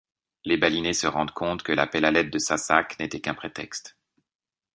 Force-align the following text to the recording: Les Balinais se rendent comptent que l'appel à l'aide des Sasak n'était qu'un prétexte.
Les 0.45 0.57
Balinais 0.57 0.93
se 0.95 1.05
rendent 1.05 1.29
comptent 1.29 1.61
que 1.61 1.71
l'appel 1.71 2.05
à 2.05 2.09
l'aide 2.11 2.31
des 2.31 2.39
Sasak 2.39 2.97
n'était 2.97 3.21
qu'un 3.21 3.35
prétexte. 3.35 3.99